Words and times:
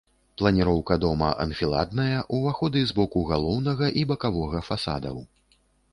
Планіроўка 0.41 0.95
дома 1.03 1.27
анфіладная, 1.43 2.23
уваходы 2.37 2.81
з 2.93 2.97
боку 3.01 3.19
галоўнага 3.33 3.93
і 4.01 4.07
бакавога 4.13 4.67
фасадаў. 4.71 5.25